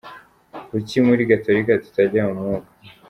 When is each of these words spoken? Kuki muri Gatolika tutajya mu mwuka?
Kuki 0.69 0.95
muri 1.07 1.21
Gatolika 1.31 1.73
tutajya 1.83 2.21
mu 2.27 2.33
mwuka? 2.37 2.69